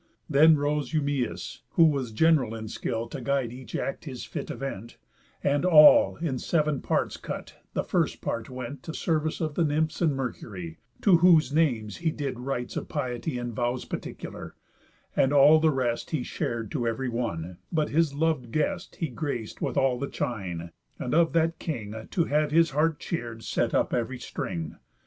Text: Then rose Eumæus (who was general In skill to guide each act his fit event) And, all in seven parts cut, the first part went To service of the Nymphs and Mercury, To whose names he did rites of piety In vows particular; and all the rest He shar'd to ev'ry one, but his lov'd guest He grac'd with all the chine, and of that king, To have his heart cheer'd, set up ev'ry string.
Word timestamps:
Then 0.27 0.55
rose 0.55 0.93
Eumæus 0.93 1.59
(who 1.73 1.85
was 1.85 2.11
general 2.11 2.55
In 2.55 2.67
skill 2.69 3.07
to 3.09 3.21
guide 3.21 3.53
each 3.53 3.75
act 3.75 4.05
his 4.05 4.25
fit 4.25 4.49
event) 4.49 4.97
And, 5.43 5.63
all 5.63 6.15
in 6.15 6.39
seven 6.39 6.81
parts 6.81 7.17
cut, 7.17 7.57
the 7.75 7.83
first 7.83 8.19
part 8.19 8.49
went 8.49 8.81
To 8.81 8.95
service 8.95 9.41
of 9.41 9.53
the 9.53 9.63
Nymphs 9.63 10.01
and 10.01 10.13
Mercury, 10.15 10.79
To 11.01 11.17
whose 11.17 11.53
names 11.53 11.97
he 11.97 12.09
did 12.09 12.39
rites 12.39 12.75
of 12.75 12.89
piety 12.89 13.37
In 13.37 13.53
vows 13.53 13.85
particular; 13.85 14.55
and 15.15 15.31
all 15.31 15.59
the 15.59 15.69
rest 15.69 16.09
He 16.09 16.23
shar'd 16.23 16.71
to 16.71 16.87
ev'ry 16.87 17.07
one, 17.07 17.59
but 17.71 17.89
his 17.89 18.11
lov'd 18.15 18.51
guest 18.51 18.95
He 18.95 19.07
grac'd 19.07 19.61
with 19.61 19.77
all 19.77 19.99
the 19.99 20.09
chine, 20.09 20.71
and 20.97 21.13
of 21.13 21.33
that 21.33 21.59
king, 21.59 22.07
To 22.09 22.23
have 22.23 22.49
his 22.49 22.71
heart 22.71 22.99
cheer'd, 22.99 23.43
set 23.43 23.75
up 23.75 23.93
ev'ry 23.93 24.17
string. 24.17 24.77